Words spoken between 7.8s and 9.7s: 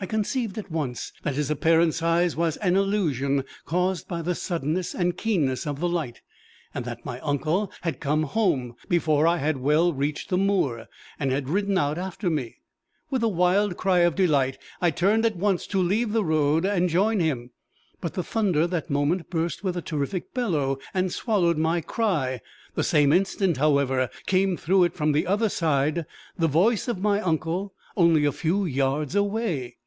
had come home before I had